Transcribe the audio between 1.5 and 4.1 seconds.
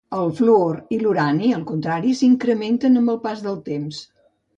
al contrari, s'incrementen amb el pas del temps.